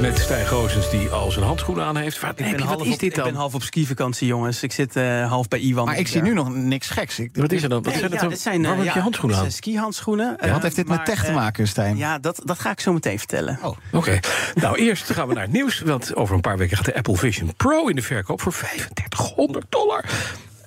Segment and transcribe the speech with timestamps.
[0.00, 2.20] Met Stijn Goosens die al zijn handschoenen aan heeft.
[2.20, 3.24] Wat, Ik ben, wat half is op, dit ik dan?
[3.24, 4.62] ben half op skivakantie, jongens.
[4.62, 5.84] Ik zit eh, half bij Iwan.
[5.84, 7.18] Maar ik zie nu nog niks geks.
[7.18, 7.82] Ik, Wat is er dan?
[7.82, 9.50] Wat Nee, zijn ja, eh, Waarom heb je ja, handschoenen aan?
[9.50, 10.30] skihandschoenen.
[10.30, 11.96] wat Eh, heeft dit met tech te maken, Stijn?
[11.96, 13.58] Ja, dat, dat ga ik zo meteen vertellen.
[13.62, 13.76] Oh.
[13.92, 14.20] Oké.
[14.54, 15.80] nou, eerst gaan we naar het nieuws.
[15.80, 19.66] Want over een paar weken gaat de Apple Vision Pro in de verkoop voor 3500
[19.68, 20.04] dollar.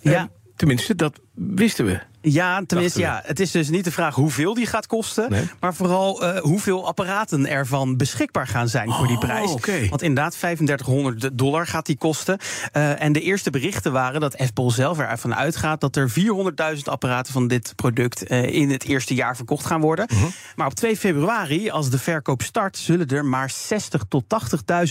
[0.02, 0.14] Ja.
[0.20, 2.00] En tenminste, dat wisten we.
[2.32, 3.22] Ja, tenminste, ja.
[3.26, 5.30] Het is dus niet de vraag hoeveel die gaat kosten.
[5.30, 5.50] Nee.
[5.59, 9.90] Maar vooral eh, hoeveel apparaten ervan beschikbaar gaan zijn voor die Oh, prijs.
[9.90, 12.38] Want inderdaad, 3500 dollar gaat die kosten.
[12.72, 17.34] Eh, en de eerste berichten waren dat Apple zelf ervan uitgaat dat er 400.000 apparaten
[17.34, 20.08] van dit product eh, in het eerste jaar verkocht gaan worden.
[20.14, 20.25] Mhm.
[20.56, 24.23] Maar op 2 februari, als de verkoop start, zullen er maar 60 tot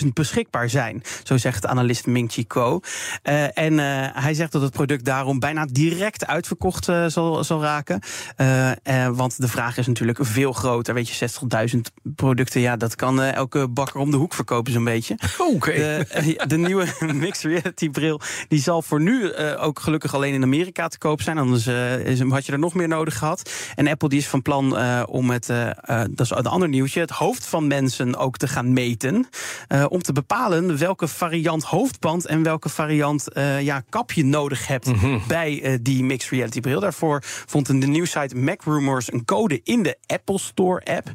[0.02, 1.02] 80.000 beschikbaar zijn.
[1.22, 2.46] Zo zegt analist Ming Chi.
[3.22, 3.78] Eh, en
[4.14, 8.00] hij zegt dat het product daarom bijna direct uitverkocht eh, zal, zal raken.
[8.36, 8.76] Eh, eh,
[9.12, 10.94] want de vraag is natuurlijk veel groter.
[10.94, 11.28] Weet je,
[11.74, 15.18] 60.000 producten, ja, dat kan elke bakker om de hoek verkopen, zo'n beetje.
[15.54, 15.72] Oké.
[15.72, 16.86] De, de nieuwe
[17.24, 21.38] mixed reality bril die zal voor nu ook gelukkig alleen in Amerika te koop zijn.
[21.38, 23.50] Anders is, had je er nog meer nodig gehad.
[23.74, 25.46] En Apple die is van plan om het,
[26.10, 29.28] dat is een ander nieuwtje, het hoofd van mensen ook te gaan meten.
[29.88, 33.28] om te bepalen welke variant hoofdband en welke variant
[33.60, 34.90] ja, kapje nodig hebt
[35.26, 36.80] bij eh, die mixed reality bril.
[36.80, 41.10] Daarvoor vond in de nieuwsite Mac Rumors een code in de Apple Store app.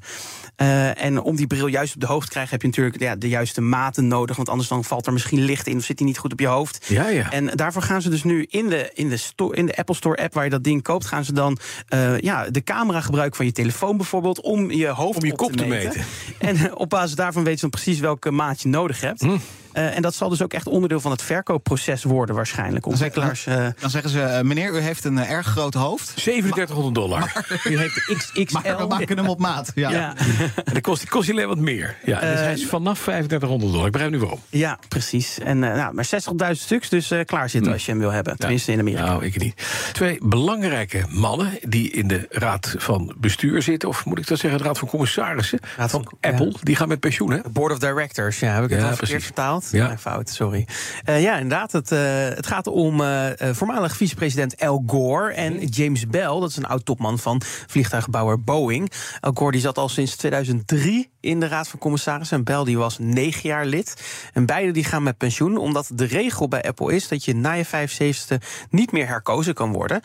[0.55, 3.15] Eh, en om die bril juist op de hoofd te krijgen, heb je natuurlijk ja,
[3.15, 4.35] de juiste maten nodig.
[4.35, 6.47] Want anders dan valt er misschien licht in of zit die niet goed op je
[6.47, 6.85] hoofd.
[6.87, 7.31] Ja, ja.
[7.31, 9.19] En daarvoor gaan ze dus nu in de, in de,
[9.51, 12.49] in de Apple Store app waar je dat ding koopt, gaan ze dan eh, ja,
[12.49, 15.65] de camera gebruiken van je telefoon bijvoorbeeld om je hoofd Om je op kop te
[15.65, 16.01] meten.
[16.37, 19.21] En eh, op basis daarvan weten ze dan precies welke maat je nodig hebt.
[19.21, 19.37] Hm.
[19.73, 22.85] Eh, en dat zal dus ook echt onderdeel van het verkoopproces worden waarschijnlijk.
[22.85, 23.45] Ontwikkelaars.
[23.45, 26.11] eh, Dan zeggen ze, eh, meneer, u heeft een eh, erg groot hoofd.
[26.15, 27.45] 3700 dollar.
[27.63, 28.53] u heeft XXL.
[28.63, 29.71] Maar we maken hem op maat.
[29.75, 29.89] Ja.
[29.91, 30.13] ja.
[30.65, 31.95] En dan kost, kost hij alleen wat meer.
[32.05, 33.85] Ja, dus Eh, hij is vanaf 3500 dollar.
[33.85, 34.39] Ik begrijp nu waarom.
[34.49, 35.39] Ja, precies.
[35.39, 38.37] En, eh, nou, maar 60.000 stuks dus eh, klaar zitten als je hem wil hebben.
[38.37, 39.05] Tenminste in Amerika.
[39.05, 39.61] Nou, ik niet.
[39.93, 43.89] Twee belangrijke mannen die in de raad van bestuur zitten...
[43.89, 46.29] of moet ik dat zeggen, de raad van commissarissen Raad van, van- ja.
[46.29, 46.53] Apple...
[46.61, 47.39] die gaan met pensioen, hè?
[47.51, 49.35] Board of Directors, ja, heb ik het Ja, al verkeerd precies.
[49.71, 49.85] Ja.
[49.85, 50.67] Mijn fout, sorry.
[51.03, 51.71] Eh, ja, inderdaad.
[51.71, 56.39] Het, eh, het gaat om eh, voormalig vicepresident Al Gore en James Bell.
[56.39, 58.91] Dat is een oud-topman van vliegtuigbouwer Boeing.
[59.19, 62.37] Al Gore die zat al sinds 2003 in de Raad van Commissarissen.
[62.37, 64.01] En Bell die was negen jaar lid.
[64.33, 67.07] En beide die gaan met pensioen, omdat de regel bij Apple is...
[67.07, 70.01] dat je na je 75ste niet meer herkozen kan worden.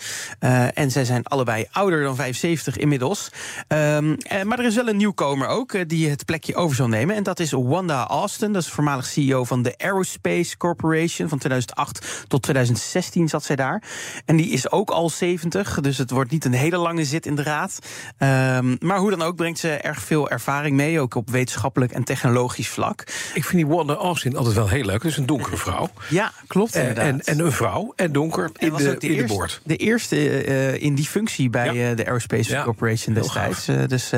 [0.75, 3.31] En zij zijn allebei ouder dan 75 inmiddels.
[3.69, 7.17] Ehm, eh, maar er is wel een nieuwkomer ook die het plekje over zal nemen.
[7.17, 8.53] En dat is Wanda Austin.
[8.53, 11.29] Dat is voormalig CEO van de Aerospace Corporation.
[11.29, 13.83] Van 2008 tot 2016 zat zij daar.
[14.25, 15.81] En die is ook al 70.
[15.81, 17.79] Dus het wordt niet een hele lange zit in de raad.
[18.19, 21.01] Ehm, maar hoe dan ook brengt ze erg veel ervaring mee.
[21.01, 23.01] Ook op wetenschappelijk en technologisch vlak.
[23.35, 25.03] Ik vind die Wanda Austin altijd wel heel leuk.
[25.03, 25.89] Dat is een donkere vrouw.
[26.09, 27.05] Ja, klopt inderdaad.
[27.05, 29.61] en, en een vrouw en donker in de, in de eerste, boord.
[29.65, 31.91] De eerste eh, in die functie bij Ja.
[31.91, 33.69] eh, de Aerospace Ja, Corporation destijds.
[33.69, 34.11] Eh, dus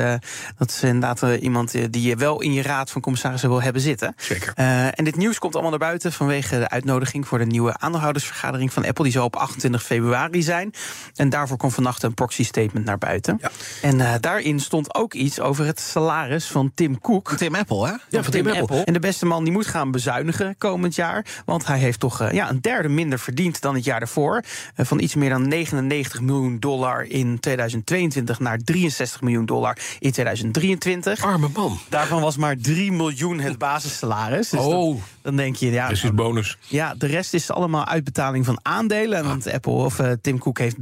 [0.57, 4.13] dat is inderdaad iemand die je wel in je raad van commissarissen wil hebben zitten.
[4.17, 4.53] Zeker.
[4.93, 8.85] En dit nieuws komt allemaal naar buiten vanwege de uitnodiging voor de nieuwe aandeelhoudersvergadering van
[8.85, 9.03] Apple.
[9.03, 10.73] Die zal op 28 februari zijn.
[11.15, 13.37] En daarvoor komt vannacht een proxy statement naar buiten.
[13.41, 13.51] Ja.
[13.81, 17.31] En eh, daarin stond ook iets over het salaris van Tim Cook.
[17.31, 17.91] Tim Apple, hè?
[18.09, 18.83] Ja, van Tim Apple.
[18.83, 21.25] En de beste man die moet gaan bezuinigen komend jaar.
[21.45, 24.43] Want hij heeft toch eh, ja, een derde minder verdiend dan het jaar daarvoor.
[24.75, 30.11] Eh, van iets meer dan 99 miljoen dollar in 2022 naar 63 miljoen dollar in
[30.11, 31.23] 2023.
[31.23, 31.79] Arme man.
[31.89, 34.49] Daarvan was maar 3 miljoen het basissalaris.
[34.49, 35.01] Dus Oh.
[35.21, 36.57] Dan, denk je, ja, Dus is bonus.
[36.67, 39.23] ja, de rest is allemaal uitbetaling van aandelen.
[39.23, 40.75] Want Apple of eh, Tim Cook heeft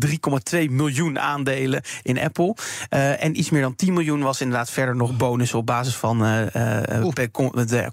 [0.56, 2.56] 3,2 miljoen aandelen in Apple.
[2.90, 6.24] Eh, en iets meer dan 10 miljoen was inderdaad verder nog bonus op basis van
[6.26, 7.90] eh, eh, pe- com- de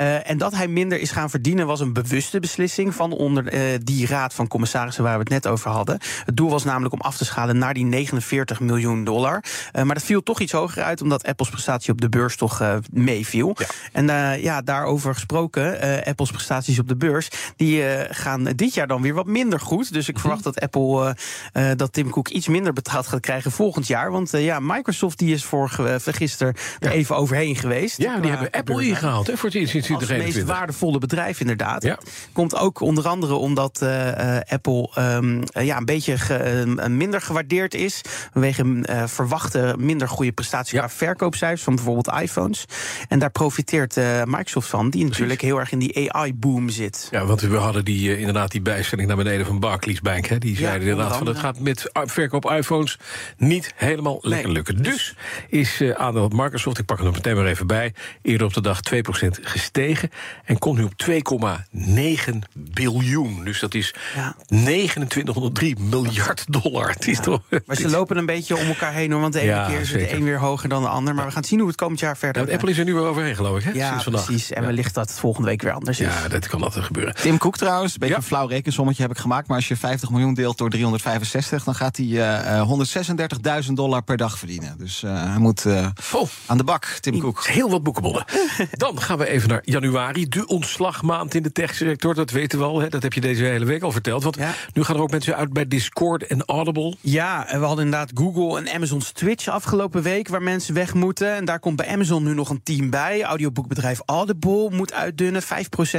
[0.00, 3.60] Eh, en dat hij minder is gaan verdienen was een bewuste beslissing van onder eh,
[3.82, 5.98] die raad van commissarissen waar we het net over hadden.
[6.24, 9.44] Het doel was namelijk om af te schalen naar die 49 miljoen dollar.
[9.72, 12.80] Eh, maar dat viel toch iets hoger uit, omdat Apples prestatie op de beurs toch
[12.92, 13.56] meeviel.
[13.92, 14.06] En
[14.40, 19.26] ja, daarover gesproken, Apples prestaties op de beurs, die gaan dit jaar dan weer wat
[19.26, 19.92] minder goed.
[19.92, 21.16] Dus ik verwacht dat Apple,
[21.76, 24.10] dat Tim Cook iets minder betaald gaat krijgen volgend jaar.
[24.10, 27.96] Want ja, Microsoft die is vorige, gisteren er even overheen geweest.
[27.96, 30.34] Ja, die hebben Apple ingehaald hè, voor het eerst sinds 2021.
[30.34, 31.82] meest waardevolle bedrijf inderdaad.
[31.82, 31.98] Ja.
[32.32, 36.86] Komt ook onder andere omdat eh, eh, Apple ehm, eh, ja, een beetje ge- eh,
[36.86, 38.00] minder gewaardeerd is.
[38.32, 40.78] Vanwege verwachte minder goede prestaties Ja.
[40.78, 42.64] qua verkoopcijfers van bijvoorbeeld iPhones.
[43.08, 47.08] En daar profiteert Microsoft van, die natuurlijk heel erg in die AI-boom zit.
[47.10, 50.26] Ja, want we hadden die, inderdaad die bijstelling naar beneden van Barclays Bank.
[50.26, 50.38] Hè.
[50.38, 52.98] Die zeiden inderdaad van het gaat met verkoop iPhones
[53.36, 54.82] niet helemaal lekker lukken.
[54.82, 55.14] Dus
[55.48, 58.60] is eh aandeel Microsoft, ik pak het er meteen maar even bij, eerder op de
[58.60, 59.69] dag 2% gestegen.
[60.44, 63.44] En komt nu op 2,9 biljoen.
[63.44, 64.34] Dus dat is Ja.
[64.46, 66.88] 2903 miljard dollar.
[66.90, 67.40] Het is toch.
[67.66, 69.88] Maar ze lopen een beetje om elkaar heen, hoor, want de ene Ja, keer is
[69.90, 70.08] zeker.
[70.08, 71.14] de een weer hoger dan de ander.
[71.14, 73.02] Maar we gaan zien hoe het komend jaar verder Ja, Apple is er nu weer
[73.02, 73.64] overheen, geloof ik.
[73.64, 73.70] Hè?
[73.70, 74.24] Ja, Sinds vandaag.
[74.24, 74.50] precies.
[74.52, 76.06] En wellicht dat het volgende week weer anders is.
[76.06, 77.14] Ja, dat kan altijd gebeuren.
[77.14, 79.48] Tim Cook trouwens, een beetje een flauw rekensommetje heb ik gemaakt.
[79.48, 82.68] Maar als je 50 miljoen deelt door 365, dan gaat hij eh, eh,
[83.66, 84.74] 136.000 dollar per dag verdienen.
[84.78, 86.28] Dus eh, hij moet eh, Oh.
[86.46, 87.44] aan de bak, Tim Cook.
[87.46, 88.24] Heel wat boekenbonnen.
[88.70, 92.14] Dan gaan we even naar januari, de ontslagmaand in de techsector.
[92.14, 92.88] Dat weten we al, hè?
[92.88, 94.22] dat heb je deze hele week al verteld.
[94.22, 94.54] Want Ja.
[94.74, 96.94] nu gaan er ook mensen uit bij Discord en Audible.
[97.00, 100.28] Ja, en we hadden inderdaad Google en Amazon's Twitch afgelopen week...
[100.28, 101.34] waar mensen weg moeten.
[101.34, 103.22] En daar komt bij Amazon nu nog een team bij.
[103.22, 105.42] Audioboekbedrijf Audible moet uitdunnen.
[105.42, 105.46] 5%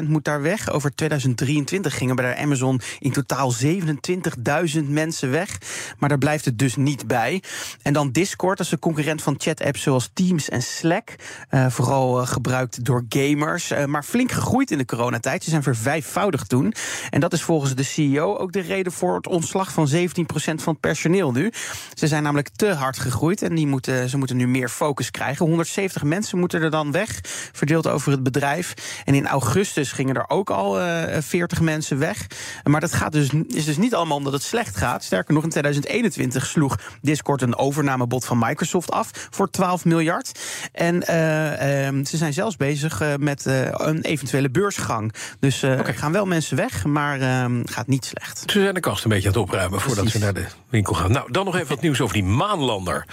[0.07, 0.71] moet daar weg.
[0.71, 5.57] Over 2023 gingen bij Amazon in totaal 27.000 mensen weg.
[5.99, 7.43] Maar daar blijft het dus niet bij.
[7.81, 11.15] En dan Discord, dat is een concurrent van chat-apps zoals Teams en Slack.
[11.49, 13.50] Eh, vooral eh, gebruikt door gamers.
[13.59, 15.43] Eh, maar flink gegroeid in de coronatijd.
[15.43, 16.73] Ze zijn vervijfvoudigd toen.
[17.09, 19.93] En dat is volgens de CEO ook de reden voor het ontslag van 17%
[20.33, 21.51] van het personeel nu.
[21.93, 25.45] Ze zijn namelijk te hard gegroeid en die moeten, ze moeten nu meer focus krijgen.
[25.45, 27.19] 170 mensen moeten er dan weg,
[27.51, 28.73] verdeeld over het bedrijf.
[29.05, 32.27] En in augustus gingen er ook al eh 40 mensen weg.
[32.63, 35.03] Maar dat gaat dus, is dus niet allemaal omdat het slecht gaat.
[35.03, 40.39] Sterker nog, in 2021 sloeg Discord een overnamebod van Microsoft af voor 12 miljard.
[40.71, 45.13] En eh, ehm, ze zijn zelfs bezig eh, met eh, een eventuele beursgang.
[45.39, 48.43] Dus eh, er gaan wel mensen weg, maar ehm, gaat niet slecht.
[48.51, 50.19] Ze zijn de kast een beetje aan het opruimen voordat Precies.
[50.19, 51.11] ze naar de winkel gaan.
[51.11, 53.05] Nou, dan nog even wat nieuws over die maanlander.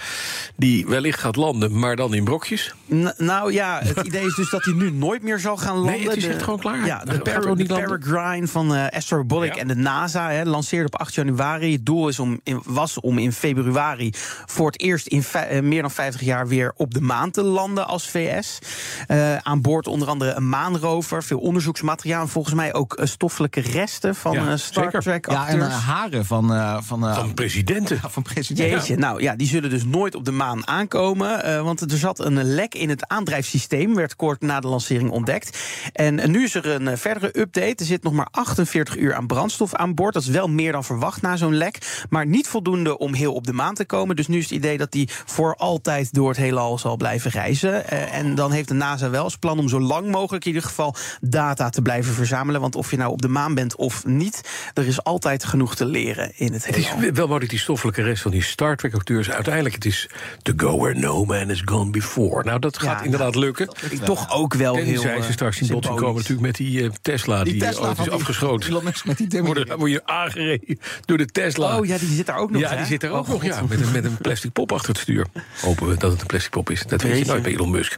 [0.55, 2.73] Die wellicht gaat landen, maar dan in brokjes.
[2.93, 5.93] N- nou ja, het idee is dus dat hij nu nooit meer zal gaan landen.
[5.93, 6.85] Nee, het is echt gewoon klaar.
[6.85, 7.65] Ja, de, Para- de.
[7.65, 9.61] Peregrine van eh Astro Robotic Ja.
[9.61, 11.71] en de NASA hè, lanceerde op 8 januari.
[11.73, 14.11] Het doel is om in, was om in februari
[14.45, 17.87] voor het eerst in eh, meer dan 50 jaar weer op de maan te landen
[17.87, 18.59] als VS.
[19.07, 22.21] Eh, aan boord onder andere een maanrover, veel onderzoeksmateriaal...
[22.21, 25.01] en volgens mij ook eh, stoffelijke resten van Ja, eh, Star zeker.
[25.01, 27.99] Trek Ja, en eh, haren van, eh, van, eh, Van presidenten.
[28.09, 28.69] van president.
[28.71, 31.43] Jeetje, nou ja, die zullen dus nooit op de maan aankomen.
[31.43, 35.57] eh, want er zat een lek in het aandrijfsysteem, werd kort na de lancering ontdekt.
[35.93, 37.75] En nu is er een verdere update.
[37.77, 40.13] Er zit nog maar 48 uur aan brandstof aan boord.
[40.13, 42.05] Dat is wel meer dan verwacht na zo'n lek.
[42.09, 44.15] Maar niet voldoende om heel op de maan te komen.
[44.15, 47.87] Dus nu is het idee dat die voor altijd door het heelal zal blijven reizen.
[47.89, 50.67] Eh, en dan heeft de NASA wel als plan om zo lang mogelijk in ieder
[50.69, 52.61] geval data te blijven verzamelen.
[52.61, 54.41] Want of je nou op de maan bent of niet,
[54.73, 57.01] er is altijd genoeg te leren in het Het heelal.
[57.03, 59.29] is wel mooi dat die stoffelijke rest van die Star Trek acteurs...
[59.31, 60.09] uiteindelijk het is
[60.41, 62.43] to go where no man has gone before.
[62.43, 63.69] Nou, dat gaat Ja, inderdaad lukken.
[63.89, 64.85] Ik toch ook wel heel.
[64.85, 67.43] Tenzij eh, ze straks in botsing komen natuurlijk met die eh, Tesla...
[67.43, 68.83] die, Die Tesla ooit van is die- afgeschoten.
[68.83, 69.27] Musk met die.
[69.49, 71.77] Worden, word je aangereden door de Tesla.
[71.77, 72.61] Oh ja, die zit daar ook nog.
[72.61, 72.75] ja, hè?
[72.77, 73.61] die zit er ook Oh, nog, ja.
[73.69, 75.25] Met een, met een plastic pop achter het stuur.
[75.61, 76.83] Hopen we dat het een plastic pop is.
[76.87, 77.97] Dat weet je nooit bij Elon Musk.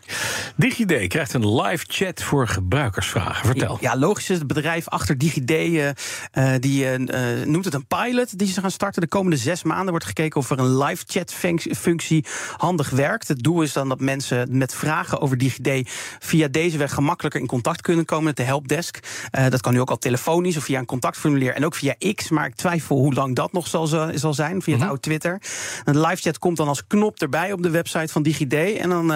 [0.56, 3.46] DigiD krijgt een live chat voor gebruikersvragen.
[3.46, 3.78] Vertel.
[3.80, 5.96] Ja, logisch is het bedrijf achter DigiD, eh, eh,
[6.62, 9.02] die eh, noemt het een pilot die ze gaan starten.
[9.02, 12.26] De komende zes maanden wordt gekeken of er een live chat func- functie
[12.58, 13.28] handig werkt.
[13.28, 17.48] Het doel is dan dat mensen met vragen over DigiD via deze weg gemakkelijker in
[17.48, 19.00] contact kunnen komen met de helpdesk.
[19.50, 22.30] Dat kan nu ook al telefonisch of via een contactformulier en ook via X.
[22.30, 25.42] Maar ik twijfel hoe lang dat nog zal, zal zijn, via het oude Twitter.
[25.86, 28.54] En de live chat komt dan als knop erbij op de website van DigiD.
[28.54, 29.14] En dan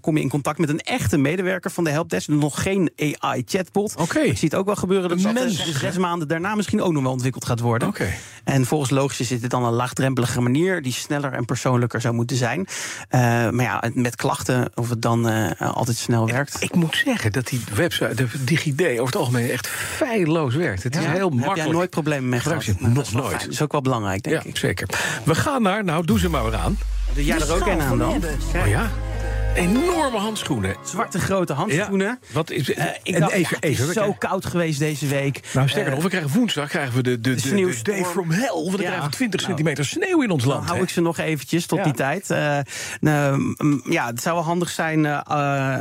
[0.00, 2.12] kom je in contact met een echte medewerker van de helpdesk.
[2.26, 2.90] Nog geen
[3.20, 3.94] AI-chatbot.
[3.96, 4.18] Oké.
[4.18, 5.58] Ik zie het ook wel gebeuren dat dat mens.
[5.58, 7.88] eh, zes maanden daarna misschien ook nog wel ontwikkeld gaat worden.
[7.88, 8.08] Oké.
[8.44, 12.36] En volgens logisch is dit dan een laagdrempelige manier die sneller en persoonlijker zou moeten
[12.36, 12.66] zijn.
[13.08, 16.56] Eh, maar ja, met klachten, of het dan eh, altijd snel werkt.
[16.62, 20.82] Ik moet zeggen dat die website, de DigiD, over het algemeen echt feilloos werkt.
[20.82, 21.56] Het is heel Daar heb makkelijk.
[21.62, 22.78] jij nooit problemen mee Gebruik gehad.
[22.80, 23.26] je nog dat is nooit.
[23.28, 23.38] fijn.
[23.40, 24.56] Dat is ook wel belangrijk, denk Ja, ik.
[24.56, 24.88] zeker.
[25.24, 26.78] We gaan naar, nou, doe ze maar weer aan.
[27.14, 28.22] Doe jij er ook een aan dan?
[28.62, 28.90] Oh ja?
[29.54, 30.76] Enorme handschoenen.
[30.84, 32.06] Zwarte grote handschoenen.
[32.06, 33.86] Ja, wat is, Eh, ik en dacht, even, ja, het is even.
[33.86, 35.40] we zo koud geweest deze week.
[35.52, 37.96] nou, sterker Eh, nog, we krijgen woensdag krijgen we de, de, de, de sneeuwstorm.
[38.00, 38.48] day from hell.
[38.52, 38.86] Want dan Ja.
[38.86, 40.64] krijgen we 20 Nou, centimeter sneeuw in ons Dan land.
[40.64, 40.82] hou hè.
[40.84, 41.84] ik ze nog eventjes tot Ja.
[41.84, 42.30] die tijd.
[42.30, 42.58] Eh,
[43.00, 44.96] nou, mm, ja, het zou wel handig zijn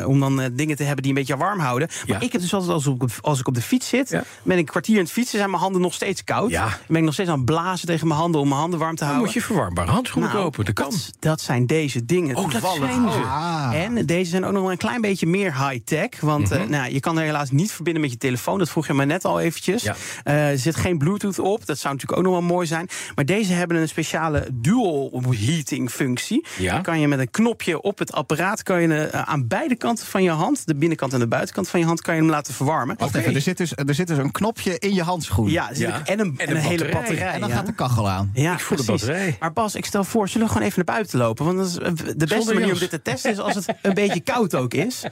[0.05, 1.87] om dan dingen te hebben die een beetje warm houden.
[2.07, 2.25] Maar Ja.
[2.25, 4.23] ik heb dus altijd als, ik op- als ik op de fiets zit, Ja.
[4.43, 6.49] ben ik een kwartier aan het fietsen, zijn mijn handen nog steeds koud.
[6.49, 6.61] Ja.
[6.65, 8.95] Dan ben ik nog steeds aan het blazen tegen mijn handen om mijn handen warm
[8.95, 9.25] te Dan houden.
[9.33, 10.65] moet je verwarmbare handschoenen Nou, kopen.
[10.65, 10.89] Dat kan.
[10.89, 12.35] Dat, dat zijn deze dingen.
[12.35, 13.19] Oh, dat zijn ze.
[13.19, 13.61] Ah.
[13.63, 13.83] Ah.
[13.83, 16.19] En deze zijn ook nog wel een klein beetje meer high-tech.
[16.21, 16.61] Want Mhm.
[16.61, 18.57] eh, nou, je kan er helaas niet verbinden met je telefoon.
[18.59, 19.83] Dat vroeg je me net al eventjes.
[19.83, 19.95] Ja.
[20.23, 21.65] Eh, er zit geen Bluetooth op.
[21.65, 22.87] Dat zou natuurlijk ook nog wel mooi zijn.
[23.15, 26.45] Maar deze hebben een speciale dual heating functie.
[26.57, 26.73] Ja.
[26.73, 28.63] Dan kan je met een knopje op het apparaat...
[28.63, 30.67] kan je eh, aan beide kanten van je hand...
[30.67, 32.01] de binnenkant en de buitenkant van je hand...
[32.01, 32.95] kan je hem laten verwarmen.
[32.99, 35.49] Wacht even, er zit, dus, er zit dus een knopje in je handschoen.
[35.49, 36.01] Ja, er zit Ja.
[36.05, 37.33] en een, En en een een hele batterij.
[37.33, 38.31] En dan gaat de kachel aan.
[38.33, 39.37] Ja, Ik voel de batterij.
[39.39, 41.45] Maar Bas, ik stel voor, zullen we gewoon even naar buiten lopen?
[41.45, 43.93] Want dat is, de beste Zonder manier om dit te testen is als het een
[43.93, 45.03] beetje koud ook is.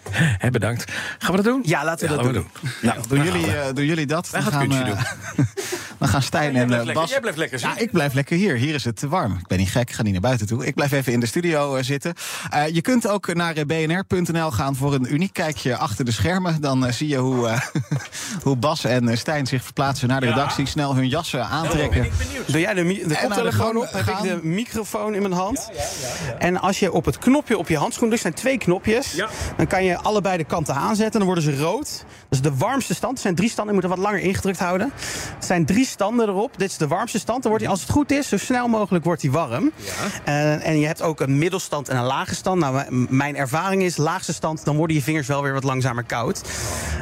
[0.51, 0.91] Bedankt.
[1.19, 1.62] Gaan we dat doen?
[1.65, 2.71] Ja, laten we Ja, dat laten doen.
[2.81, 4.29] Nou, doen jullie, eh, doen jullie dat?
[4.29, 5.03] Wij Dan gaan het eh,
[6.01, 7.10] dan gaan Stijn en blijft eh, lekker, Bas...
[7.10, 8.55] jij blijft lekker Ja, ik blijf lekker hier.
[8.55, 9.38] Hier is het te warm.
[9.38, 10.65] Ik ben niet gek, ik ga niet naar buiten toe.
[10.65, 12.13] Ik blijf even in de studio zitten.
[12.50, 16.62] Eh, je kunt ook naar bnr.nl gaan voor een uniek kijkje achter de schermen.
[16.62, 17.62] Dan zie je hoe, eh,
[18.43, 20.65] hoe Bas en Stijn zich verplaatsen naar de redactie.
[20.65, 22.10] Snel hun jassen aantrekken.
[22.48, 24.25] Doe jij de, de koptelefoon op, heb gaan.
[24.25, 25.69] ik de microfoon in mijn hand.
[26.38, 29.28] En als je op het knopje op je handschoen, dus zijn twee knopjes, Ja.
[29.58, 31.20] dan kan je allebei de kanten aanzetten.
[31.20, 32.06] Dan worden ze rood.
[32.30, 33.16] Dat is de warmste stand.
[33.16, 34.92] Er zijn drie standen, je moet er wat langer ingedrukt houden.
[35.40, 36.58] Er zijn drie standen erop.
[36.58, 37.42] Dit is de warmste stand.
[37.42, 39.72] Dan wordt hij, als het goed is, zo snel mogelijk wordt hij warm.
[40.26, 42.60] Eh, en je hebt ook een middelstand en een lage stand.
[42.60, 46.42] Nou, mijn ervaring is, laagste stand, dan worden je vingers wel weer wat langzamer koud.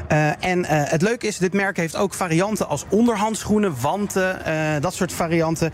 [0.07, 4.41] Eh, en eh, het leuke is, dit merk heeft ook varianten als onderhandschoenen, wanten,
[4.81, 5.71] dat soort varianten.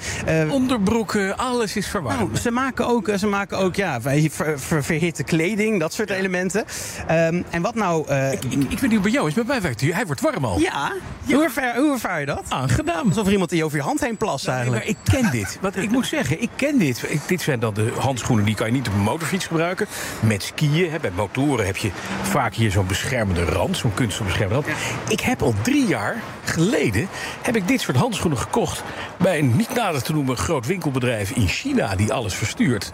[0.49, 2.19] Onderbroeken, alles is verwarmd.
[2.19, 5.44] nou, ze maken ook, ze maken ook ja, ver- ver- ver- verhitte kleding,
[5.79, 6.65] dat soort elementen.
[7.07, 8.07] Ehm, en wat nou...
[8.07, 9.89] eh, ik, ik weet niet bij jou is, bij werkt hij.
[9.89, 10.59] Hij wordt warm al.
[10.59, 10.91] ja,
[11.25, 12.43] Hoe, ervaar, hoe ervaar je dat?
[12.49, 13.07] Aangedaan.
[13.07, 14.85] Alsof er iemand die over je hand heen plast Nee, eigenlijk.
[14.85, 15.57] maar ik ken dit.
[15.61, 17.03] Want ik moet zeggen, ik ken dit.
[17.07, 19.87] Ik- dit zijn dan de handschoenen die kan je niet op een motorfiets gebruiken.
[20.19, 23.77] Met skiën, hè, bij motoren heb je vaak hier zo'n beschermende rand.
[23.77, 24.77] Zo'n kunststof beschermende rand.
[25.07, 27.07] Ik heb al drie jaar geleden
[27.41, 28.83] heb ik dit soort handschoenen gekocht...
[29.17, 31.95] bij een niet nader te noemen groot winkelbedrijf in China...
[31.95, 32.91] die alles verstuurt.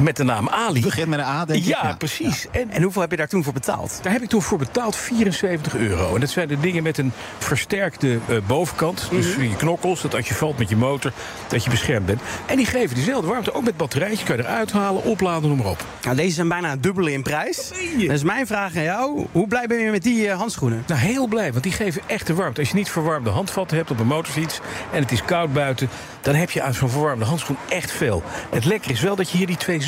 [0.00, 0.80] Met de naam Ali.
[0.80, 1.66] Begint met een A, denk ik.
[1.66, 2.46] Ja, precies.
[2.50, 3.98] En, En hoeveel heb je daar toen voor betaald?
[4.02, 6.14] daar heb ik toen voor betaald 74 euro.
[6.14, 9.08] En dat zijn de dingen met een versterkte eh, bovenkant.
[9.10, 11.12] Dus voor je knokkels, dat als je valt met je motor,
[11.48, 12.20] dat je beschermd bent.
[12.46, 13.54] En die geven dezelfde warmte.
[13.54, 15.84] Ook met batterijtje kan je eruit halen, opladen, noem maar op.
[16.02, 17.70] Nou, deze zijn bijna het dubbele in prijs.
[17.98, 18.08] je?
[18.08, 20.84] Dus mijn vraag aan jou, hoe blij ben je met die eh, handschoenen?
[20.86, 22.60] Nou, heel blij, want die geven echte warmte.
[22.60, 24.60] Als je niet verwarmde handvatten hebt op een motorfiets
[24.92, 25.88] en het is koud buiten,
[26.20, 28.22] dan heb je aan zo'n verwarmde handschoen echt veel.
[28.50, 29.82] Het lekker is wel dat je hier die twee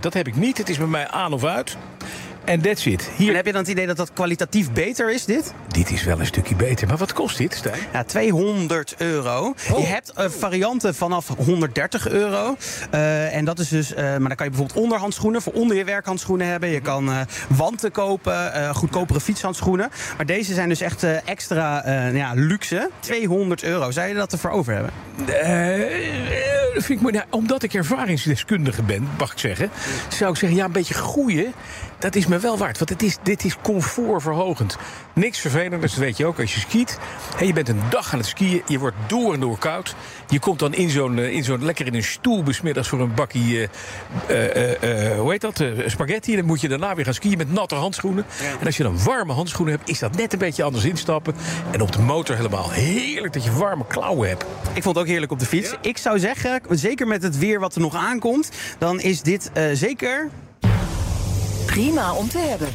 [0.00, 0.58] Dat heb ik niet.
[0.58, 1.76] Het is bij mij aan of uit.
[2.46, 3.10] En that's it.
[3.16, 5.54] Hier, En heb je dan het idee dat dat kwalitatief beter is, dit?
[5.76, 6.88] dit is wel een stukje beter.
[6.88, 7.80] Maar wat kost dit, Stijn?
[7.92, 9.54] Ja, 200 euro.
[9.72, 9.78] Oh.
[9.78, 12.56] Je hebt eh, varianten vanaf 130 euro.
[12.90, 15.84] Eh, en dat is dus, eh, maar dan kan je bijvoorbeeld onderhandschoenen voor onder je
[15.84, 16.68] werkhandschoenen hebben.
[16.68, 17.10] Je kan
[17.48, 19.90] wanten kopen, goedkopere fietshandschoenen.
[20.16, 22.90] Maar deze zijn dus echt extra ja, luxe.
[23.00, 23.90] 200 euro.
[23.90, 24.92] Zou je dat ervoor over hebben?
[26.72, 27.14] Vind ik mooi.
[27.14, 29.70] Nou, omdat ik ervaringsdeskundige ben, mag ik zeggen,
[30.08, 31.52] zou ik zeggen: ja, een beetje groeien.
[31.98, 32.78] Dat is me wel waard.
[32.78, 34.76] Want het is, dit is comfortverhogend.
[35.12, 36.98] Niks vervelenders, dat weet je ook als je skiet.
[37.38, 39.94] En je bent een dag aan het skiën, je wordt door en door koud.
[40.28, 43.14] Je komt dan in zo'n, eh, in zo'n lekker in een stoel besmiddags voor een
[43.14, 43.68] bakkie,
[44.26, 46.30] eh, eh, hoe heet dat, spaghetti.
[46.30, 48.26] En dan moet je daarna weer gaan skiën met natte handschoenen.
[48.60, 51.34] En als je dan warme handschoenen hebt, is dat net een beetje anders instappen.
[51.70, 54.44] En op de motor helemaal heerlijk dat je warme klauwen hebt.
[54.74, 55.74] Ik vond het ook heerlijk op de fiets.
[55.80, 60.28] Ik zou zeggen, zeker met het weer wat er nog aankomt, dan is dit zeker.
[61.66, 62.68] Prima om te hebben.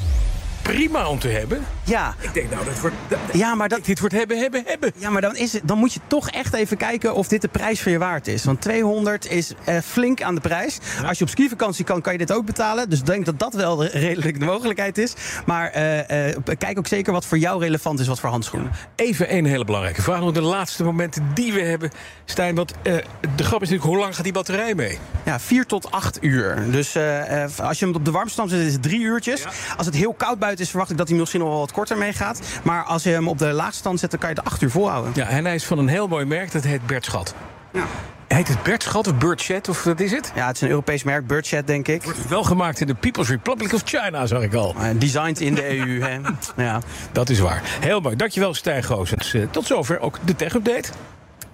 [0.62, 1.66] Prima om te hebben.
[1.84, 4.92] Ja, Ik denk nou, dat wordt, dat- ja maar dat, dit wordt hebben, hebben, hebben.
[4.98, 7.48] Ja, maar dan, is het, dan moet je toch echt even kijken of dit de
[7.48, 8.44] prijs voor je waard is.
[8.44, 10.78] Want 200 is eh, flink aan de prijs.
[11.06, 12.90] Als je op skivakantie kan, kan je dit ook betalen.
[12.90, 15.14] Dus ik denk dat dat wel de- redelijk de mogelijkheid is.
[15.46, 18.72] Maar eh, eh, kijk ook zeker wat voor jou relevant is, wat voor handschoenen.
[18.96, 20.20] Even een hele belangrijke vraag.
[20.20, 21.92] Nog de laatste momenten die we hebben.
[22.26, 22.94] Stijn, want eh,
[23.36, 24.98] de grap is natuurlijk, hoe lang gaat die batterij mee?
[25.32, 26.72] Ja, 4 tot 8 uur.
[26.72, 29.46] Dus eh, eh, als je hem op de warmste stand zet, is het 3 uurtjes.
[29.78, 31.98] Als het heel koud buiten is, verwacht ik dat hij misschien nog wel wat korter
[31.98, 32.42] meegaat.
[32.64, 34.70] Maar als je hem op de laagste stand zet, dan kan je de 8 uur
[34.72, 35.12] volhouden.
[35.16, 37.36] Ja, en hij is van een heel mooi merk, dat heet Bert Schat.
[37.74, 37.84] Ja.
[38.28, 40.32] Heet het Bert Schat of Bert Chat, of wat is het?
[40.36, 42.04] Ja, het is een Europees merk, Birdchat, denk ik.
[42.30, 44.76] Wel gemaakt in de People's Republic of China, zag ik al.
[44.76, 46.20] Eh, designed in de EU, hè.
[46.66, 46.82] Ja.
[47.12, 47.62] Dat is waar.
[47.80, 48.16] Heel mooi.
[48.16, 49.36] Dankjewel, Stijn Goosens.
[49.52, 50.90] Tot zover ook de tech-update.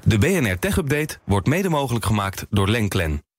[0.04, 3.27] De BNR Tech Update wordt mede mogelijk gemaakt door Lenklen.